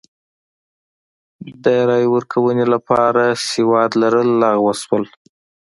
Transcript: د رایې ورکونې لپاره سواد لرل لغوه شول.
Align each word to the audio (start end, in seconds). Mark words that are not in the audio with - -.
د 1.63 1.65
رایې 1.89 2.07
ورکونې 2.15 2.65
لپاره 2.73 3.23
سواد 3.49 3.91
لرل 4.01 4.29
لغوه 4.41 4.73
شول. 4.81 5.03